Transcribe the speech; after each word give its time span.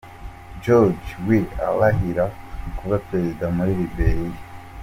George 0.63 1.05
Weah 1.27 1.53
ararahirira 1.61 2.25
kuba 2.77 2.95
prezida 3.07 3.45
muri 3.55 3.71
Liberia. 3.79 4.39